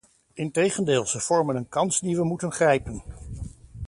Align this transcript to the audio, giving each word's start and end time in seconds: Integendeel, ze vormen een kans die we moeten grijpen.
Integendeel, 0.33 1.05
ze 1.07 1.19
vormen 1.19 1.55
een 1.55 1.69
kans 1.69 1.99
die 1.99 2.15
we 2.15 2.23
moeten 2.23 2.51
grijpen. 2.51 3.03